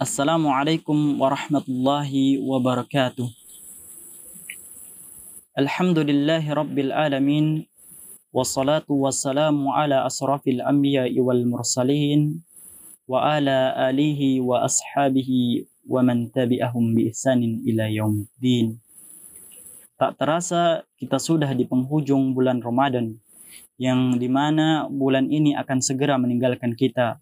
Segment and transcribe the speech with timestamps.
[0.00, 3.28] Assalamualaikum warahmatullahi wabarakatuh.
[5.52, 7.68] Alhamdulillahi rabbil alamin.
[8.32, 12.40] Wassalatu wassalamu ala asrafil anbiya wal mursalin
[13.04, 18.80] wa ala alihi wa ashabihi wa man tabi'ahum bi ihsanin ila yaumiddin.
[20.00, 23.20] Tak terasa kita sudah di penghujung bulan Ramadan
[23.76, 27.20] yang di mana bulan ini akan segera meninggalkan kita.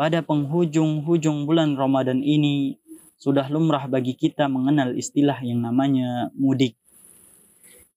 [0.00, 2.80] Pada penghujung-hujung bulan Ramadan ini
[3.20, 6.72] sudah lumrah bagi kita mengenal istilah yang namanya mudik.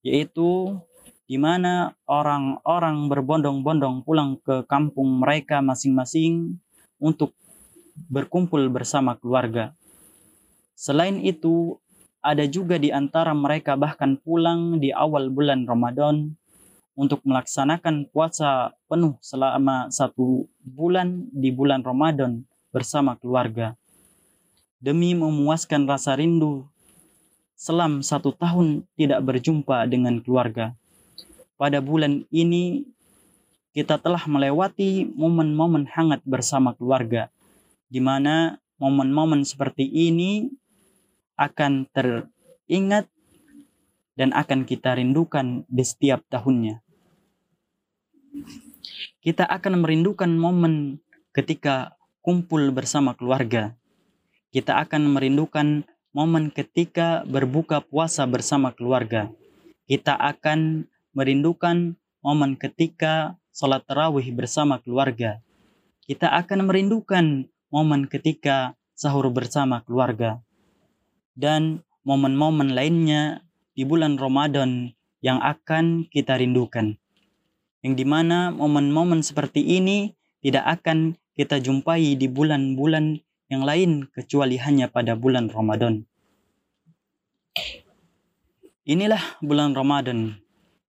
[0.03, 0.83] Yaitu
[1.31, 6.59] di mana orang-orang berbondong-bondong pulang ke kampung mereka masing-masing
[6.99, 7.39] untuk
[8.11, 9.71] berkumpul bersama keluarga.
[10.75, 11.79] Selain itu,
[12.19, 16.35] ada juga di antara mereka bahkan pulang di awal bulan Ramadan
[16.93, 23.73] untuk melaksanakan puasa penuh selama satu bulan di bulan Ramadan bersama keluarga.
[24.77, 26.67] Demi memuaskan rasa rindu
[27.57, 30.75] selam satu tahun tidak berjumpa dengan keluarga.
[31.55, 32.83] Pada bulan ini
[33.71, 37.31] kita telah melewati momen-momen hangat bersama keluarga,
[37.87, 40.51] di mana momen-momen seperti ini
[41.39, 43.09] akan teringat
[44.13, 46.82] dan akan kita rindukan di setiap tahunnya.
[49.23, 50.99] Kita akan merindukan momen
[51.31, 53.75] ketika kumpul bersama keluarga.
[54.53, 59.33] Kita akan merindukan momen ketika berbuka puasa bersama keluarga.
[59.89, 65.41] Kita akan merindukan momen ketika sholat tarawih bersama keluarga.
[66.05, 70.39] Kita akan merindukan momen ketika sahur bersama keluarga.
[71.33, 73.41] Dan momen-momen lainnya
[73.73, 74.93] di bulan Ramadan
[75.23, 77.02] yang akan kita rindukan.
[77.83, 83.19] Yang di mana momen-momen seperti ini tidak akan kita jumpai di bulan-bulan
[83.51, 86.07] yang lain kecuali hanya pada bulan Ramadan.
[88.83, 90.39] Inilah bulan Ramadan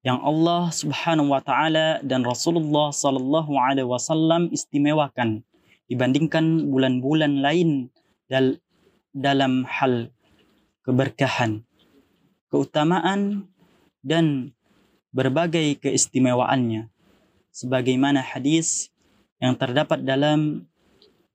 [0.04, 5.46] yang Allah Subhanahu wa taala dan Rasulullah sallallahu alaihi wasallam istimewakan
[5.88, 7.88] dibandingkan bulan-bulan lain
[8.28, 8.58] dal
[9.14, 10.10] dalam hal
[10.82, 11.62] keberkahan,
[12.50, 13.46] keutamaan
[14.02, 14.52] dan
[15.14, 16.90] berbagai keistimewaannya.
[17.54, 18.90] Sebagaimana hadis
[19.38, 20.66] yang terdapat dalam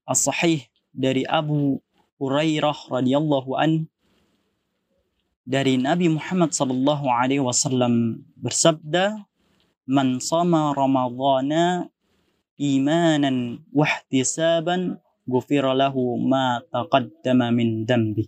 [0.04, 1.80] As-Sahih dari Abu
[2.20, 3.88] Hurairah radhiyallahu an
[5.48, 9.24] dari Nabi Muhammad sallallahu alaihi wasallam bersabda
[9.88, 11.88] man sama ramadhana
[12.60, 18.28] imanan wahtisaban ghufira lahu ma taqaddama min dambi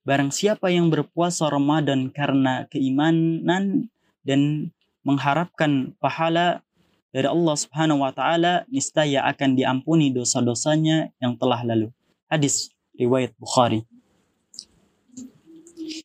[0.00, 3.92] Barang siapa yang berpuasa Ramadan karena keimanan
[4.24, 4.72] dan
[5.04, 6.64] mengharapkan pahala
[7.12, 11.92] dari Allah Subhanahu wa taala niscaya akan diampuni dosa-dosanya yang telah lalu.
[12.32, 13.84] Hadis riwayat Bukhari.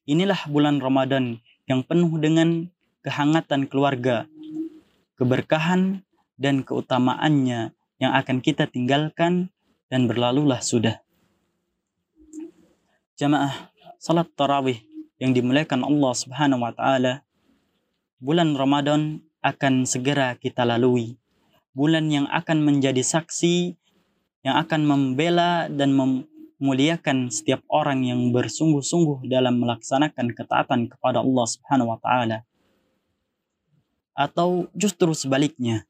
[0.04, 1.40] Inilah bulan Ramadan
[1.70, 2.68] yang penuh dengan
[3.06, 4.28] kehangatan keluarga,
[5.16, 6.04] keberkahan
[6.36, 9.54] dan keutamaannya yang akan kita tinggalkan
[9.88, 11.00] dan berlalulah sudah.
[13.16, 14.80] Jamaah salat tarawih
[15.20, 17.26] yang dimuliakan Allah Subhanahu wa taala
[18.20, 21.22] bulan Ramadan akan segera kita lalui.
[21.76, 23.76] Bulan yang akan menjadi saksi,
[24.42, 31.92] yang akan membela dan memuliakan setiap orang yang bersungguh-sungguh dalam melaksanakan ketaatan kepada Allah Subhanahu
[31.94, 32.48] wa taala.
[34.16, 35.84] Atau justru sebaliknya,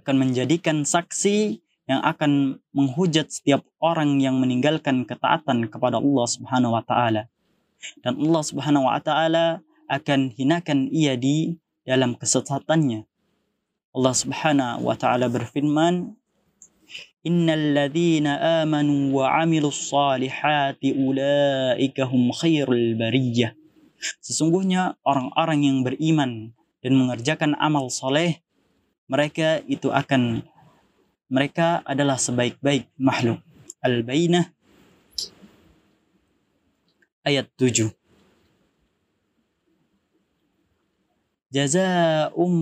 [0.00, 6.82] akan menjadikan saksi yang akan menghujat setiap orang yang meninggalkan ketaatan kepada Allah Subhanahu wa
[6.82, 7.30] taala.
[8.02, 11.54] Dan Allah Subhanahu wa taala akan hinakan ia di
[11.86, 13.06] dalam kesesatannya.
[13.96, 16.14] Allah Subhanahu wa taala berfirman,
[17.26, 23.50] Innal ladzina amanu wa 'amilus salihati ulaika hum khairul bariyah.
[24.22, 26.54] Sesungguhnya orang-orang yang beriman
[26.86, 28.38] dan mengerjakan amal soleh,
[29.10, 30.46] mereka itu akan
[31.26, 33.42] mereka adalah sebaik-baik makhluk.
[33.82, 34.55] Al-Bainah
[37.26, 37.90] ayat 7.
[41.50, 42.54] Jazaa'um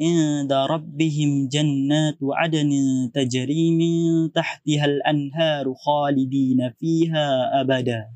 [0.00, 8.08] inda rabbihim jannatu adnin tajri min tahtihal anharu khalidina fiha abada.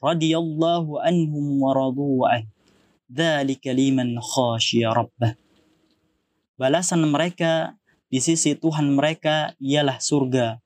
[0.00, 2.48] Radiyallahu anhum wa radu'an.
[3.12, 5.36] Dhalika liman khashiya rabbah.
[6.56, 7.76] Balasan mereka
[8.08, 10.56] di sisi Tuhan mereka ialah surga.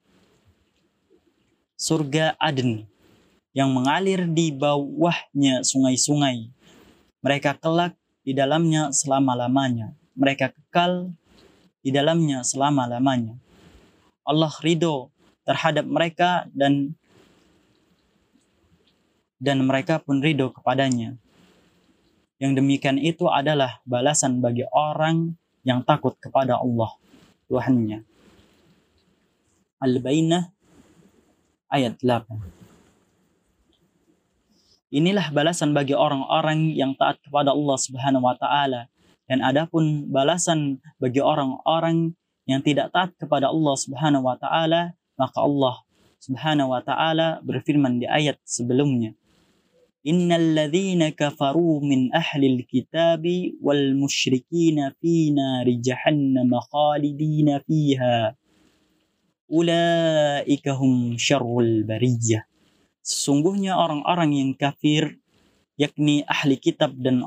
[1.75, 2.91] Surga Aden
[3.51, 6.61] yang mengalir di bawahnya sungai-sungai
[7.21, 9.93] mereka kelak di dalamnya selama-lamanya.
[10.17, 11.13] Mereka kekal
[11.85, 13.37] di dalamnya selama-lamanya.
[14.25, 15.13] Allah ridho
[15.45, 16.97] terhadap mereka dan
[19.41, 21.17] dan mereka pun ridho kepadanya.
[22.41, 26.97] Yang demikian itu adalah balasan bagi orang yang takut kepada Allah
[27.53, 28.01] Tuhannya.
[29.81, 30.45] Al-Bainah
[31.69, 32.60] ayat 8.
[34.91, 38.91] Inilah balasan bagi orang-orang yang taat kepada Allah Subhanahu wa taala.
[39.31, 42.19] Dan adapun balasan bagi orang-orang
[42.51, 45.79] yang tidak taat kepada Allah Subhanahu wa taala maka Allah
[46.19, 49.15] Subhanahu wa taala berfirman di ayat sebelumnya
[50.03, 58.33] Innal ladzina kafaru min ahlil kitabi wal musyrikina fi nari jahannam khalidina fiha.
[59.47, 62.50] Ulaika hum syarrul bariyah
[63.01, 65.21] Sesungguhnya orang-orang yang kafir
[65.81, 67.25] yakni ahli kitab dan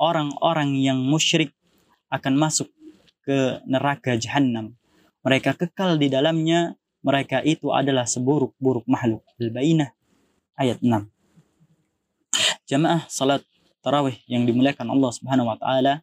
[0.00, 1.52] orang-orang yang musyrik
[2.08, 2.72] akan masuk
[3.22, 4.74] ke neraka jahanam.
[5.22, 6.74] Mereka kekal di dalamnya,
[7.04, 9.22] mereka itu adalah seburuk-buruk makhluk.
[9.38, 9.94] Al-Bainah
[10.58, 11.06] ayat 6.
[12.66, 13.44] Jamaah salat
[13.84, 16.02] tarawih yang dimuliakan Allah Subhanahu wa taala,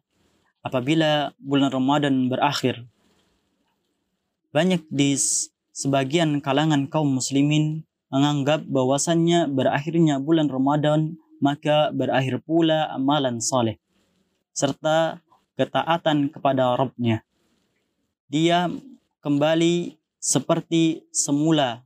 [0.62, 2.84] apabila bulan Ramadan berakhir,
[4.54, 5.16] banyak di
[5.72, 13.80] sebagian kalangan kaum muslimin menganggap bahwasannya berakhirnya bulan Ramadan maka berakhir pula amalan saleh
[14.52, 15.22] serta
[15.56, 17.24] ketaatan kepada Rabbnya.
[18.28, 18.68] Dia
[19.24, 21.80] kembali seperti semula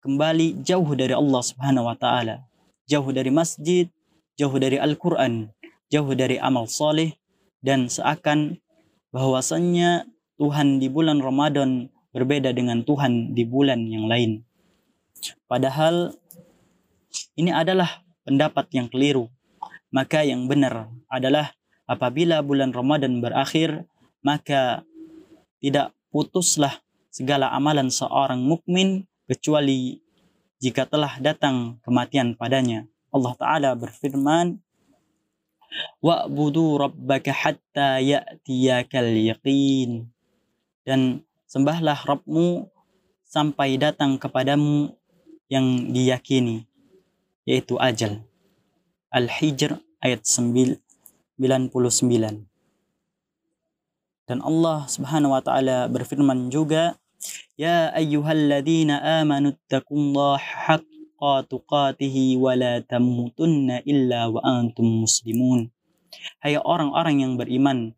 [0.00, 2.48] kembali jauh dari Allah Subhanahu wa taala
[2.88, 3.86] jauh dari masjid,
[4.40, 5.52] jauh dari Al-Quran,
[5.92, 7.12] jauh dari amal soleh,
[7.60, 8.56] dan seakan
[9.12, 10.08] bahwasannya
[10.40, 14.47] Tuhan di bulan Ramadan berbeda dengan Tuhan di bulan yang lain.
[15.48, 16.14] Padahal
[17.38, 19.30] ini adalah pendapat yang keliru.
[19.88, 21.56] Maka yang benar adalah
[21.88, 23.88] apabila bulan Ramadan berakhir,
[24.20, 24.84] maka
[25.62, 30.04] tidak putuslah segala amalan seorang mukmin kecuali
[30.60, 32.84] jika telah datang kematian padanya.
[33.08, 34.60] Allah Ta'ala berfirman,
[36.02, 40.10] Wa'budu rabbaka hatta ya'tiyakal yaqin.
[40.84, 42.68] Dan sembahlah Rabbmu
[43.28, 44.97] sampai datang kepadamu
[45.48, 46.68] yang diyakini
[47.48, 48.20] yaitu ajal.
[49.08, 51.40] Al-Hijr ayat 99.
[54.28, 57.00] Dan Allah Subhanahu wa taala berfirman juga,
[57.56, 65.72] "Ya ayyuhalladzina amanu taqullaha haqqa tuqatih wa la tamutunna illa wa antum muslimun."
[66.44, 67.96] Hai orang-orang yang beriman,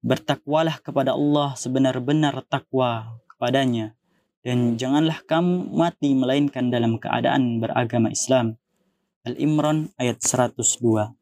[0.00, 3.92] bertakwalah kepada Allah sebenar-benar takwa kepadanya
[4.44, 8.60] dan janganlah kamu mati melainkan dalam keadaan beragama Islam.
[9.24, 11.16] Al-Imran ayat 102.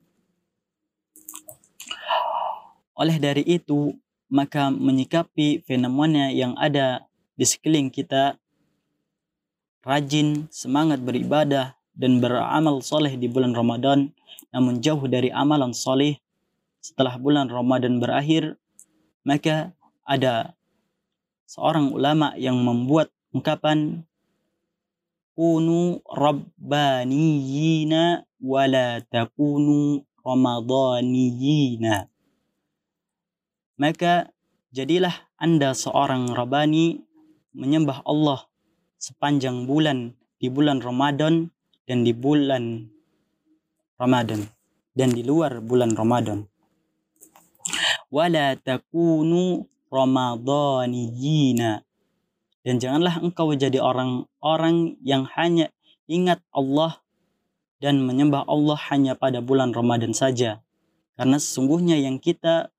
[2.99, 3.95] Oleh dari itu,
[4.27, 7.07] maka menyikapi fenomena yang ada
[7.39, 8.35] di sekeliling kita
[9.87, 14.11] rajin, semangat beribadah, dan beramal soleh di bulan Ramadan,
[14.51, 16.19] namun jauh dari amalan soleh
[16.83, 18.59] setelah bulan Ramadan berakhir,
[19.23, 19.71] maka
[20.03, 20.59] ada
[21.53, 24.09] seorang ulama yang membuat ungkapan
[25.37, 32.09] kunu rabbaniyina wala takunu ramadaniyina.
[33.77, 34.33] Maka
[34.73, 37.05] jadilah Anda seorang rabani
[37.53, 38.49] menyembah Allah
[38.97, 41.53] sepanjang bulan di bulan Ramadan
[41.85, 42.89] dan di bulan
[44.01, 44.41] Ramadan
[44.97, 46.49] dan di luar bulan Ramadan.
[48.09, 51.85] Wala takunu ramadaniyina.
[52.65, 55.69] Dan janganlah engkau jadi orang-orang yang hanya
[56.09, 57.05] ingat Allah
[57.83, 60.65] dan menyembah Allah hanya pada bulan Ramadan saja.
[61.19, 62.73] Karena sesungguhnya yang kita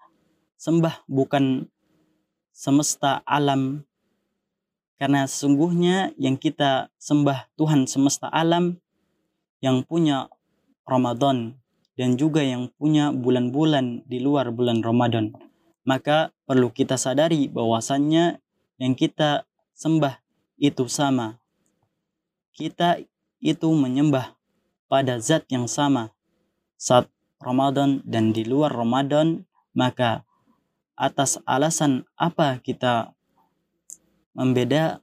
[0.58, 1.70] sembah bukan
[2.56, 3.84] semesta alam
[5.02, 8.80] karena sesungguhnya yang kita sembah Tuhan semesta alam
[9.60, 10.32] yang punya
[10.88, 11.60] Ramadan
[11.96, 15.36] dan juga yang punya bulan-bulan di luar bulan Ramadan.
[15.84, 18.40] Maka perlu kita sadari bahwasannya
[18.80, 20.20] yang kita sembah
[20.60, 21.40] itu sama.
[22.54, 23.02] Kita
[23.44, 24.36] itu menyembah
[24.88, 26.14] pada zat yang sama
[26.78, 27.10] saat
[27.44, 29.44] Ramadan dan di luar Ramadan,
[29.76, 30.24] maka
[30.96, 33.12] atas alasan apa kita
[34.38, 35.02] membeda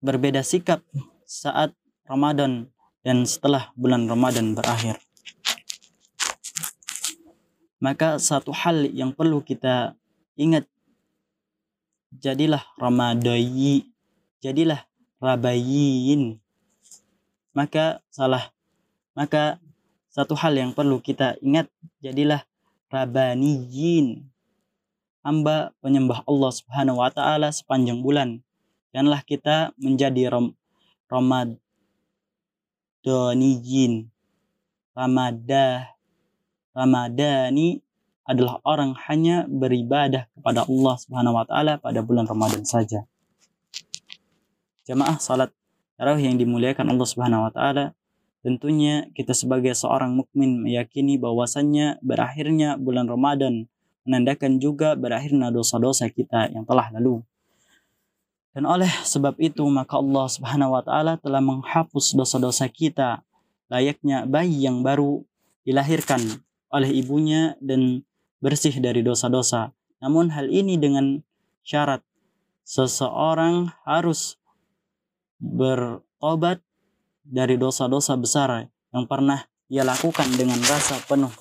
[0.00, 0.80] berbeda sikap
[1.24, 1.72] saat
[2.04, 2.68] Ramadan
[3.04, 5.00] dan setelah bulan Ramadan berakhir.
[7.80, 9.92] Maka satu hal yang perlu kita
[10.34, 10.66] ingat
[12.14, 13.90] jadilah Ramadayi,
[14.38, 14.86] jadilah
[15.18, 16.38] Rabayin.
[17.54, 18.50] Maka salah.
[19.14, 19.62] Maka
[20.10, 21.70] satu hal yang perlu kita ingat
[22.02, 22.42] jadilah
[22.90, 24.26] Rabaniyin
[25.22, 28.42] hamba penyembah Allah Subhanahu wa taala sepanjang bulan
[28.94, 30.54] Janganlah kita menjadi rom,
[31.10, 34.06] Ramadaniyin.
[34.94, 35.90] Ramadah.
[36.74, 37.83] Ramadani
[38.24, 43.04] adalah orang hanya beribadah kepada Allah Subhanahu wa taala pada bulan Ramadan saja.
[44.88, 45.52] Jamaah salat
[46.00, 47.92] tarawih yang dimuliakan Allah Subhanahu wa taala,
[48.40, 53.68] tentunya kita sebagai seorang mukmin meyakini bahwasannya berakhirnya bulan Ramadan
[54.04, 57.24] menandakan juga berakhirnya dosa-dosa kita yang telah lalu.
[58.54, 63.20] Dan oleh sebab itu maka Allah Subhanahu wa taala telah menghapus dosa-dosa kita
[63.68, 65.26] layaknya bayi yang baru
[65.64, 66.20] dilahirkan
[66.70, 68.04] oleh ibunya dan
[68.44, 69.72] bersih dari dosa-dosa.
[70.04, 71.24] Namun hal ini dengan
[71.64, 72.04] syarat
[72.68, 74.36] seseorang harus
[75.40, 76.60] bertobat
[77.24, 81.32] dari dosa-dosa besar yang pernah ia lakukan dengan rasa penuh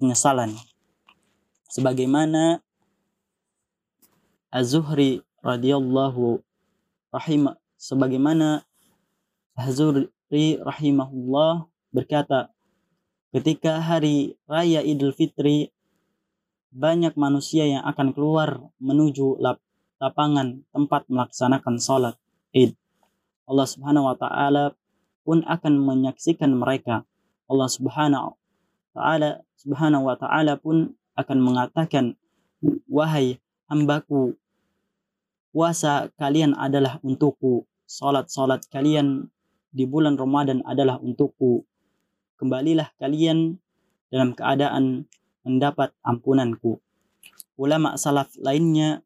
[0.00, 0.56] penyesalan.
[1.68, 2.64] Sebagaimana
[4.48, 6.40] Az-Zuhri radhiyallahu
[7.12, 8.64] rahimah sebagaimana
[9.58, 12.48] Az-Zuhri rahimahullah berkata
[13.34, 15.73] ketika hari raya Idul Fitri
[16.74, 19.62] banyak manusia yang akan keluar menuju lap,
[20.02, 22.18] lapangan tempat melaksanakan sholat
[22.50, 22.74] id.
[23.46, 24.74] Allah subhanahu wa ta'ala
[25.22, 27.06] pun akan menyaksikan mereka.
[27.46, 28.34] Allah subhanahu
[28.90, 32.18] ta'ala subhanahu wa ta'ala pun akan mengatakan,
[32.90, 33.38] Wahai
[33.70, 34.34] hambaku,
[35.54, 39.30] puasa kalian adalah untukku, salat-salat kalian
[39.70, 41.62] di bulan Ramadan adalah untukku.
[42.34, 43.62] Kembalilah kalian
[44.10, 45.06] dalam keadaan
[45.44, 46.80] mendapat ampunanku.
[47.54, 49.04] Ulama salaf lainnya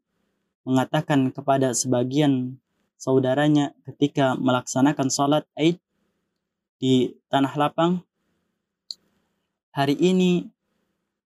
[0.64, 2.56] mengatakan kepada sebagian
[2.96, 5.76] saudaranya ketika melaksanakan salat Aid
[6.78, 8.00] di tanah lapang,
[9.74, 10.48] hari ini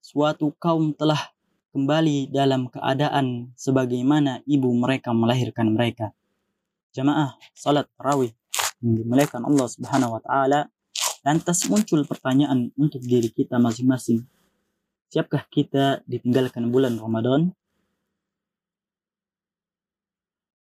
[0.03, 1.31] suatu kaum telah
[1.73, 6.13] kembali dalam keadaan sebagaimana ibu mereka melahirkan mereka.
[6.93, 8.37] Jamaah salat tarawih
[8.85, 10.69] yang dimuliakan Allah Subhanahu wa taala
[11.25, 14.27] lantas muncul pertanyaan untuk diri kita masing-masing
[15.13, 17.53] Siapkah kita ditinggalkan bulan Ramadan?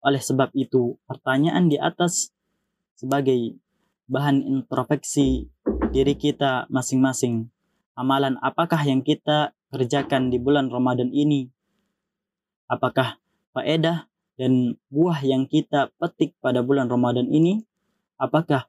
[0.02, 2.34] Oleh sebab itu, pertanyaan di atas
[2.98, 3.62] sebagai
[4.10, 5.54] bahan introspeksi
[5.94, 7.54] diri kita masing-masing.
[7.94, 11.46] Amalan apakah yang kita kerjakan di bulan Ramadan ini?
[12.66, 13.22] Apakah
[13.54, 17.70] faedah dan buah yang kita petik pada bulan Ramadan ini?
[18.18, 18.66] Apakah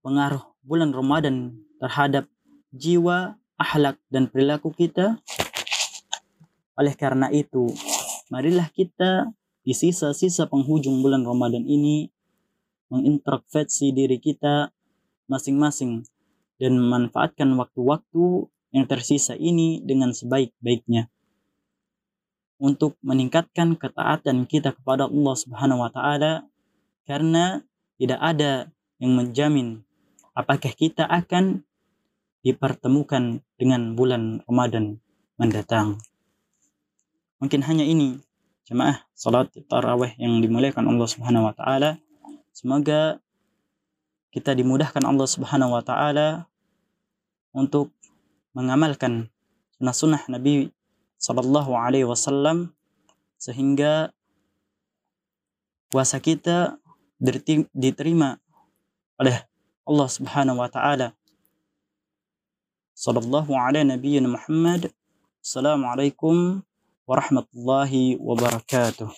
[0.00, 2.24] pengaruh bulan Ramadan terhadap
[2.72, 5.20] jiwa akhlak dan perilaku kita.
[6.80, 7.68] Oleh karena itu,
[8.32, 9.28] marilah kita
[9.60, 12.08] di sisa-sisa penghujung bulan Ramadan ini
[12.88, 14.72] mengintrospeksi diri kita
[15.28, 16.08] masing-masing
[16.56, 21.12] dan memanfaatkan waktu-waktu yang tersisa ini dengan sebaik-baiknya
[22.60, 26.44] untuk meningkatkan ketaatan kita kepada Allah Subhanahu wa taala
[27.08, 27.64] karena
[27.96, 28.68] tidak ada
[29.00, 29.80] yang menjamin
[30.36, 31.64] apakah kita akan
[32.40, 34.96] dipertemukan dengan bulan Ramadan
[35.36, 36.00] mendatang.
[37.40, 38.20] Mungkin hanya ini
[38.68, 42.00] jemaah salat tarawih yang dimuliakan Allah Subhanahu wa taala.
[42.52, 43.20] Semoga
[44.30, 46.48] kita dimudahkan Allah Subhanahu wa taala
[47.50, 47.90] untuk
[48.54, 49.28] mengamalkan
[49.80, 50.70] sunnah-sunnah Nabi
[51.20, 52.72] sallallahu alaihi wasallam
[53.40, 54.12] sehingga
[55.90, 56.80] puasa kita
[57.74, 58.40] diterima
[59.20, 59.44] oleh
[59.84, 61.12] Allah Subhanahu wa taala
[63.00, 64.92] صلى الله على نبينا محمد.
[65.44, 66.60] السلام عليكم
[67.08, 69.08] ورحمة الله وبركاته.